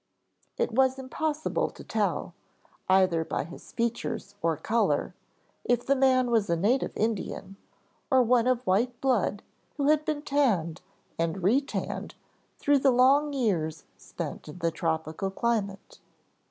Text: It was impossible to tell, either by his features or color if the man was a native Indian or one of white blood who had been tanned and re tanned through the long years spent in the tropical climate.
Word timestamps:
It 0.57 0.71
was 0.71 0.97
impossible 0.97 1.69
to 1.69 1.83
tell, 1.83 2.33
either 2.89 3.23
by 3.23 3.43
his 3.43 3.71
features 3.71 4.33
or 4.41 4.57
color 4.57 5.13
if 5.63 5.85
the 5.85 5.95
man 5.95 6.31
was 6.31 6.49
a 6.49 6.55
native 6.55 6.97
Indian 6.97 7.55
or 8.09 8.23
one 8.23 8.47
of 8.47 8.65
white 8.65 8.99
blood 8.99 9.43
who 9.77 9.89
had 9.89 10.03
been 10.03 10.23
tanned 10.23 10.81
and 11.19 11.43
re 11.43 11.61
tanned 11.61 12.15
through 12.57 12.79
the 12.79 12.89
long 12.89 13.31
years 13.31 13.83
spent 13.95 14.47
in 14.47 14.57
the 14.57 14.71
tropical 14.71 15.29
climate. 15.29 15.99